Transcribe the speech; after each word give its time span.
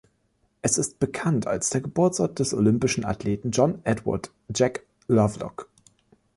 Es 0.63 0.79
ist 0.79 0.97
bekannt 0.97 1.45
als 1.45 1.69
der 1.69 1.79
Geburtsort 1.81 2.39
des 2.39 2.55
olympischen 2.55 3.05
Athleten 3.05 3.51
John 3.51 3.81
Edward 3.83 4.31
„Jack“ 4.51 4.83
Lovelock. 5.07 5.69